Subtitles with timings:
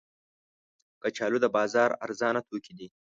[1.01, 2.87] کچالو د بازار ارزانه توکي دي